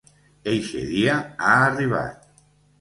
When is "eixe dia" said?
0.53-1.19